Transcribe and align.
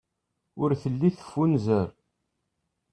Ur 0.61 0.69
telli 0.81 1.09
teffunzer. 1.17 1.89